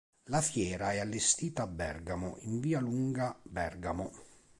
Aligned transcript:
La 0.29 0.41
fiera 0.41 0.93
è 0.93 0.97
allestita 0.99 1.61
a 1.61 1.67
Bergamo 1.67 2.37
in 2.39 2.59
via 2.59 2.79
Lunga 2.79 3.37
Bergamo. 3.43 4.09